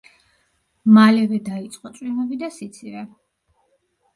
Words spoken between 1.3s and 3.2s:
დაიწყო წვიმები და სიცივე.